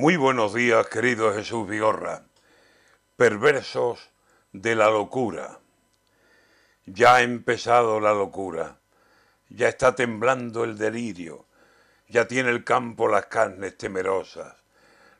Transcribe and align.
Muy 0.00 0.16
buenos 0.16 0.54
días, 0.54 0.86
querido 0.86 1.34
Jesús 1.34 1.68
Vigorra. 1.68 2.22
Perversos 3.16 4.10
de 4.52 4.76
la 4.76 4.90
locura. 4.90 5.58
Ya 6.86 7.16
ha 7.16 7.22
empezado 7.22 7.98
la 7.98 8.12
locura. 8.12 8.78
Ya 9.48 9.68
está 9.68 9.96
temblando 9.96 10.62
el 10.62 10.78
delirio. 10.78 11.46
Ya 12.06 12.28
tiene 12.28 12.50
el 12.50 12.62
campo 12.62 13.08
las 13.08 13.26
carnes 13.26 13.76
temerosas. 13.76 14.54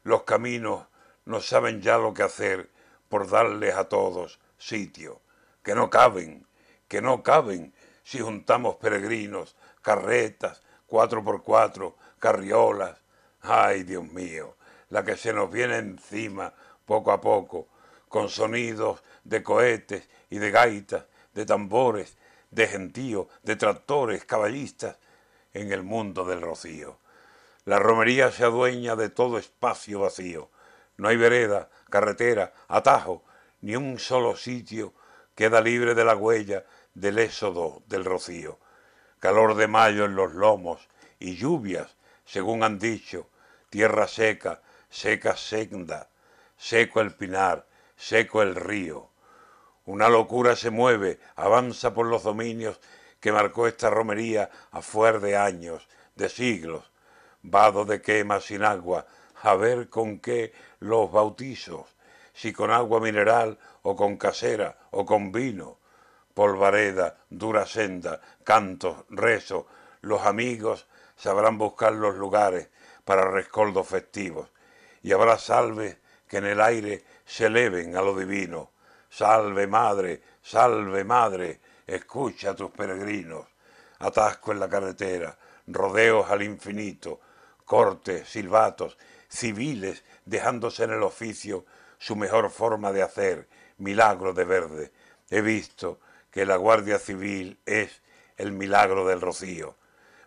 Los 0.04 0.22
caminos 0.22 0.86
no 1.24 1.40
saben 1.40 1.82
ya 1.82 1.98
lo 1.98 2.14
que 2.14 2.22
hacer 2.22 2.70
por 3.08 3.28
darles 3.28 3.74
a 3.74 3.88
todos 3.88 4.38
sitio. 4.58 5.20
Que 5.64 5.74
no 5.74 5.90
caben, 5.90 6.46
que 6.86 7.02
no 7.02 7.24
caben 7.24 7.74
si 8.04 8.20
juntamos 8.20 8.76
peregrinos, 8.76 9.56
carretas, 9.82 10.62
cuatro 10.86 11.24
por 11.24 11.42
cuatro, 11.42 11.96
carriolas. 12.20 12.96
Ay, 13.40 13.82
Dios 13.82 14.04
mío 14.04 14.54
la 14.90 15.04
que 15.04 15.16
se 15.16 15.32
nos 15.32 15.50
viene 15.50 15.76
encima 15.76 16.52
poco 16.86 17.12
a 17.12 17.20
poco, 17.20 17.68
con 18.08 18.28
sonidos 18.28 19.02
de 19.24 19.42
cohetes 19.42 20.08
y 20.30 20.38
de 20.38 20.50
gaitas, 20.50 21.04
de 21.34 21.44
tambores, 21.44 22.16
de 22.50 22.66
gentío, 22.66 23.28
de 23.42 23.56
tractores, 23.56 24.24
caballistas, 24.24 24.96
en 25.52 25.72
el 25.72 25.82
mundo 25.82 26.24
del 26.24 26.40
rocío. 26.40 26.98
La 27.64 27.78
romería 27.78 28.30
se 28.30 28.44
adueña 28.44 28.96
de 28.96 29.10
todo 29.10 29.38
espacio 29.38 30.00
vacío. 30.00 30.50
No 30.96 31.08
hay 31.08 31.16
vereda, 31.16 31.68
carretera, 31.90 32.52
atajo, 32.68 33.24
ni 33.60 33.76
un 33.76 33.98
solo 33.98 34.36
sitio 34.36 34.94
queda 35.34 35.60
libre 35.60 35.94
de 35.94 36.04
la 36.04 36.16
huella 36.16 36.64
del 36.94 37.18
éxodo 37.18 37.82
del 37.86 38.04
rocío. 38.04 38.58
Calor 39.20 39.54
de 39.54 39.68
mayo 39.68 40.04
en 40.04 40.14
los 40.14 40.32
lomos 40.32 40.88
y 41.18 41.36
lluvias, 41.36 41.96
según 42.24 42.62
han 42.62 42.78
dicho, 42.78 43.28
tierra 43.70 44.08
seca, 44.08 44.62
seca 44.90 45.36
senda, 45.36 46.08
seco 46.56 47.00
el 47.00 47.14
pinar, 47.14 47.66
seco 47.96 48.42
el 48.42 48.54
río. 48.54 49.10
Una 49.84 50.08
locura 50.08 50.56
se 50.56 50.70
mueve, 50.70 51.20
avanza 51.36 51.94
por 51.94 52.06
los 52.06 52.22
dominios 52.22 52.80
que 53.20 53.32
marcó 53.32 53.66
esta 53.66 53.90
romería 53.90 54.50
a 54.70 54.82
fuer 54.82 55.20
de 55.20 55.36
años, 55.36 55.88
de 56.14 56.28
siglos. 56.28 56.90
Vado 57.42 57.84
de 57.84 58.00
quema 58.02 58.40
sin 58.40 58.64
agua, 58.64 59.06
a 59.42 59.54
ver 59.54 59.88
con 59.88 60.18
qué 60.20 60.52
los 60.80 61.10
bautizos, 61.12 61.86
si 62.32 62.52
con 62.52 62.70
agua 62.70 63.00
mineral 63.00 63.58
o 63.82 63.94
con 63.94 64.16
casera 64.16 64.78
o 64.90 65.04
con 65.06 65.32
vino. 65.32 65.78
Polvareda, 66.34 67.18
dura 67.30 67.66
senda, 67.66 68.20
cantos, 68.44 69.04
rezo, 69.10 69.66
los 70.00 70.22
amigos 70.22 70.86
sabrán 71.16 71.58
buscar 71.58 71.92
los 71.92 72.14
lugares 72.14 72.68
para 73.04 73.30
rescoldos 73.30 73.86
festivos 73.86 74.48
y 75.02 75.12
habrá 75.12 75.38
salves 75.38 75.96
que 76.26 76.38
en 76.38 76.46
el 76.46 76.60
aire 76.60 77.04
se 77.24 77.46
eleven 77.46 77.96
a 77.96 78.02
lo 78.02 78.16
divino. 78.16 78.72
Salve 79.08 79.66
madre, 79.66 80.22
salve 80.42 81.04
madre, 81.04 81.60
escucha 81.86 82.50
a 82.50 82.56
tus 82.56 82.70
peregrinos. 82.70 83.46
Atasco 84.00 84.52
en 84.52 84.60
la 84.60 84.68
carretera, 84.68 85.36
rodeos 85.66 86.30
al 86.30 86.42
infinito, 86.42 87.20
cortes, 87.64 88.28
silbatos, 88.28 88.96
civiles 89.28 90.04
dejándose 90.24 90.84
en 90.84 90.92
el 90.92 91.02
oficio 91.02 91.64
su 91.98 92.16
mejor 92.16 92.50
forma 92.50 92.92
de 92.92 93.02
hacer, 93.02 93.48
milagro 93.78 94.32
de 94.32 94.44
verde. 94.44 94.92
He 95.30 95.40
visto 95.40 95.98
que 96.30 96.46
la 96.46 96.56
Guardia 96.56 96.98
Civil 96.98 97.58
es 97.66 98.02
el 98.36 98.52
milagro 98.52 99.06
del 99.06 99.20
rocío. 99.20 99.74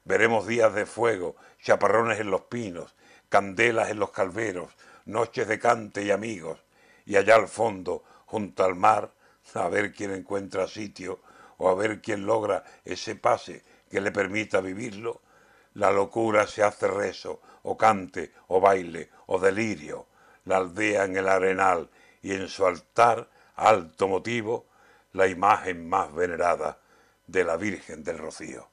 Veremos 0.04 0.48
días 0.48 0.74
de 0.74 0.86
fuego, 0.86 1.36
chaparrones 1.62 2.20
en 2.20 2.32
los 2.32 2.42
pinos, 2.42 2.96
candelas 3.30 3.90
en 3.90 4.00
los 4.00 4.12
calveros, 4.12 4.72
noches 5.06 5.48
de 5.48 5.60
cante 5.60 6.04
y 6.04 6.12
amigos, 6.12 6.60
y 7.06 7.18
allá 7.18 7.36
al 7.36 7.48
fondo, 7.48 8.04
junto 8.26 8.64
al 8.64 8.76
mar, 8.76 9.12
a 9.54 9.70
ver 9.70 9.94
quién 9.94 10.12
encuentra 10.12 10.68
sitio 10.68 11.20
o 11.58 11.70
a 11.70 11.76
ver 11.76 12.02
quién 12.02 12.26
logra 12.26 12.64
ese 12.86 13.16
pase 13.16 13.64
que 13.90 14.02
le 14.02 14.12
permita 14.12 14.62
vivirlo, 14.62 15.22
la 15.74 15.92
locura 15.92 16.48
se 16.48 16.64
hace 16.64 16.88
rezo, 16.88 17.42
o 17.64 17.78
cante, 17.78 18.31
o 18.48 18.59
baile, 18.59 19.09
o 19.28 19.40
delirio, 19.40 20.08
la 20.46 20.58
aldea 20.58 21.06
en 21.06 21.18
el 21.18 21.28
arenal 21.28 21.90
y 22.22 22.34
en 22.34 22.48
su 22.48 22.66
altar, 22.66 23.30
alto 23.56 24.08
motivo, 24.08 24.66
la 25.14 25.28
imagen 25.28 25.88
más 25.88 26.14
venerada 26.14 26.80
de 27.28 27.44
la 27.44 27.58
Virgen 27.58 28.04
del 28.04 28.18
Rocío. 28.18 28.72